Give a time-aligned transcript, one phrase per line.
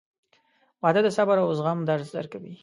[0.81, 2.53] •واده د صبر او زغم درس ورکوي.